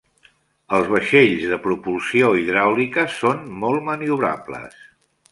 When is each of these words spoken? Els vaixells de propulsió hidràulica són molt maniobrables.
Els 0.75 0.87
vaixells 0.93 1.43
de 1.49 1.59
propulsió 1.65 2.31
hidràulica 2.39 3.03
són 3.17 3.43
molt 3.65 3.85
maniobrables. 3.91 4.81